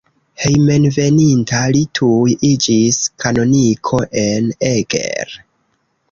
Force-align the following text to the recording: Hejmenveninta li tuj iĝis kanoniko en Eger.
Hejmenveninta 0.43 1.59
li 1.75 1.81
tuj 1.99 2.33
iĝis 2.49 2.97
kanoniko 3.25 3.99
en 4.23 4.49
Eger. 4.71 5.37